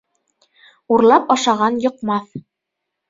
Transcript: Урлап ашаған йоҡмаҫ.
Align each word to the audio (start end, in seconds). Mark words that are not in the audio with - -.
Урлап 0.95 1.29
ашаған 1.35 1.77
йоҡмаҫ. 1.87 2.37